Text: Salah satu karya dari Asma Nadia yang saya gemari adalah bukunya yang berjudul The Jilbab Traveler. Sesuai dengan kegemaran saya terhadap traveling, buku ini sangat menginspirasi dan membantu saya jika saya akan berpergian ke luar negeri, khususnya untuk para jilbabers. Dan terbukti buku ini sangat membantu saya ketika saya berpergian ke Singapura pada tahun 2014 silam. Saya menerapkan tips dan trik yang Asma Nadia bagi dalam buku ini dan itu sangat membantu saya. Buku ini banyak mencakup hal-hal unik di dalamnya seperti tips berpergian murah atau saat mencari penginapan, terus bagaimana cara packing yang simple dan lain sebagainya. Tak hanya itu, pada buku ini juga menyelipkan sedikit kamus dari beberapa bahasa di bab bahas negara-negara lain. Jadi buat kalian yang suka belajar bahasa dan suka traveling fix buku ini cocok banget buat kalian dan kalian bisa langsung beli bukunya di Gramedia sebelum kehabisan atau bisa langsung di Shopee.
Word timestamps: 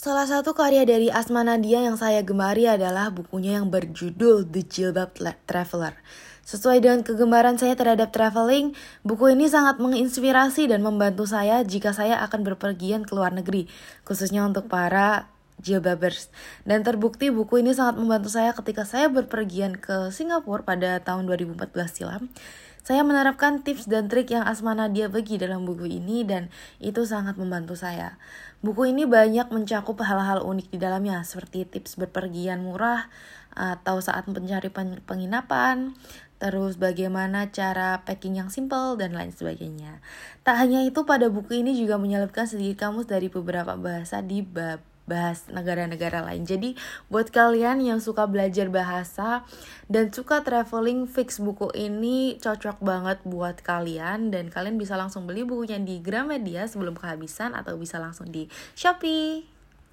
Salah 0.00 0.24
satu 0.24 0.56
karya 0.56 0.88
dari 0.88 1.12
Asma 1.12 1.44
Nadia 1.44 1.84
yang 1.84 2.00
saya 2.00 2.24
gemari 2.24 2.64
adalah 2.64 3.12
bukunya 3.12 3.60
yang 3.60 3.68
berjudul 3.68 4.48
The 4.48 4.64
Jilbab 4.64 5.20
Traveler. 5.44 5.92
Sesuai 6.40 6.80
dengan 6.80 7.04
kegemaran 7.04 7.60
saya 7.60 7.76
terhadap 7.76 8.08
traveling, 8.08 8.72
buku 9.04 9.36
ini 9.36 9.52
sangat 9.52 9.76
menginspirasi 9.76 10.72
dan 10.72 10.80
membantu 10.80 11.28
saya 11.28 11.60
jika 11.68 11.92
saya 11.92 12.16
akan 12.24 12.48
berpergian 12.48 13.04
ke 13.04 13.12
luar 13.12 13.36
negeri, 13.36 13.68
khususnya 14.08 14.40
untuk 14.48 14.72
para 14.72 15.28
jilbabers. 15.60 16.32
Dan 16.64 16.82
terbukti 16.82 17.28
buku 17.28 17.60
ini 17.60 17.76
sangat 17.76 18.00
membantu 18.00 18.32
saya 18.32 18.56
ketika 18.56 18.88
saya 18.88 19.06
berpergian 19.12 19.76
ke 19.78 20.08
Singapura 20.10 20.64
pada 20.64 20.98
tahun 21.04 21.28
2014 21.28 21.70
silam. 21.92 22.32
Saya 22.80 23.04
menerapkan 23.04 23.60
tips 23.60 23.86
dan 23.92 24.08
trik 24.08 24.32
yang 24.32 24.42
Asma 24.48 24.72
Nadia 24.72 25.12
bagi 25.12 25.36
dalam 25.36 25.68
buku 25.68 25.84
ini 26.00 26.24
dan 26.24 26.48
itu 26.80 27.04
sangat 27.04 27.36
membantu 27.36 27.76
saya. 27.76 28.16
Buku 28.64 28.88
ini 28.88 29.04
banyak 29.04 29.52
mencakup 29.52 30.00
hal-hal 30.00 30.40
unik 30.40 30.72
di 30.72 30.78
dalamnya 30.80 31.20
seperti 31.20 31.68
tips 31.68 32.00
berpergian 32.00 32.64
murah 32.64 33.12
atau 33.52 34.00
saat 34.00 34.24
mencari 34.26 34.72
penginapan, 35.04 35.92
terus 36.40 36.80
bagaimana 36.80 37.52
cara 37.52 38.00
packing 38.08 38.40
yang 38.40 38.48
simple 38.48 38.96
dan 38.96 39.12
lain 39.12 39.34
sebagainya. 39.34 40.00
Tak 40.40 40.56
hanya 40.56 40.80
itu, 40.80 41.04
pada 41.04 41.28
buku 41.28 41.60
ini 41.60 41.76
juga 41.76 42.00
menyelipkan 42.00 42.48
sedikit 42.48 42.88
kamus 42.88 43.10
dari 43.10 43.28
beberapa 43.28 43.76
bahasa 43.76 44.24
di 44.24 44.40
bab 44.40 44.89
bahas 45.10 45.50
negara-negara 45.50 46.22
lain. 46.22 46.46
Jadi 46.46 46.78
buat 47.10 47.34
kalian 47.34 47.82
yang 47.82 47.98
suka 47.98 48.30
belajar 48.30 48.70
bahasa 48.70 49.42
dan 49.90 50.14
suka 50.14 50.46
traveling 50.46 51.10
fix 51.10 51.42
buku 51.42 51.66
ini 51.74 52.38
cocok 52.38 52.78
banget 52.78 53.18
buat 53.26 53.58
kalian 53.66 54.30
dan 54.30 54.46
kalian 54.54 54.78
bisa 54.78 54.94
langsung 54.94 55.26
beli 55.26 55.42
bukunya 55.42 55.82
di 55.82 55.98
Gramedia 55.98 56.70
sebelum 56.70 56.94
kehabisan 56.94 57.58
atau 57.58 57.74
bisa 57.74 57.98
langsung 57.98 58.30
di 58.30 58.46
Shopee. 58.78 59.59